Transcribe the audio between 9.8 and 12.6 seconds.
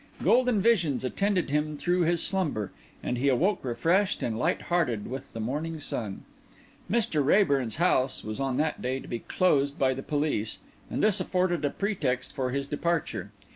the police, and this afforded a pretext for